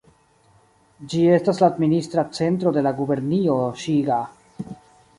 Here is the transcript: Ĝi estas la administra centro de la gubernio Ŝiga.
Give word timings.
Ĝi 1.11 1.19
estas 1.35 1.61
la 1.65 1.69
administra 1.75 2.25
centro 2.39 2.75
de 2.79 2.87
la 2.89 2.97
gubernio 3.03 3.63
Ŝiga. 3.85 4.23